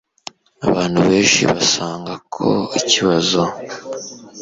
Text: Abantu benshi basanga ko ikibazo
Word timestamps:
Abantu 0.67 0.99
benshi 1.09 1.41
basanga 1.51 2.13
ko 2.33 2.47
ikibazo 2.79 3.41